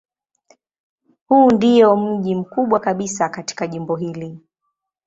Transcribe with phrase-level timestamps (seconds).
[1.27, 4.39] Huu ndiyo mji mkubwa kabisa katika jimbo hili.